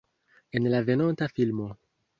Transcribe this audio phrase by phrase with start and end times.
[0.51, 1.71] En la venonta filmo.